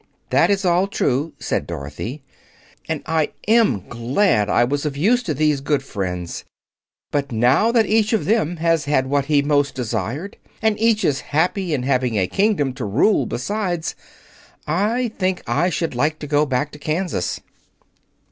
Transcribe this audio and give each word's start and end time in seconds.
"This 0.31 0.49
is 0.49 0.65
all 0.65 0.87
true," 0.87 1.33
said 1.37 1.67
Dorothy, 1.67 2.23
"and 2.89 3.03
I 3.05 3.33
am 3.47 3.87
glad 3.87 4.49
I 4.49 4.63
was 4.63 4.83
of 4.83 4.97
use 4.97 5.21
to 5.21 5.35
these 5.35 5.61
good 5.61 5.83
friends. 5.83 6.43
But 7.11 7.31
now 7.31 7.71
that 7.71 7.85
each 7.85 8.11
of 8.11 8.25
them 8.25 8.57
has 8.57 8.85
had 8.85 9.05
what 9.05 9.25
he 9.25 9.43
most 9.43 9.75
desired, 9.75 10.37
and 10.59 10.75
each 10.79 11.05
is 11.05 11.21
happy 11.21 11.71
in 11.75 11.83
having 11.83 12.15
a 12.17 12.25
kingdom 12.25 12.73
to 12.81 12.83
rule 12.83 13.27
besides, 13.27 13.93
I 14.65 15.09
think 15.19 15.43
I 15.45 15.69
should 15.69 15.93
like 15.93 16.17
to 16.17 16.25
go 16.25 16.47
back 16.47 16.71
to 16.71 16.79
Kansas." 16.79 17.39